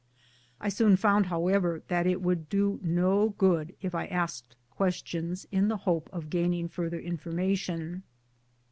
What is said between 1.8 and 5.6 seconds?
that it would do no good if I asked questions